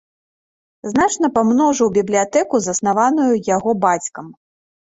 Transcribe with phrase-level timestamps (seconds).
[0.93, 4.25] Значна памножыў бібліятэку, заснаваную яго бацькам.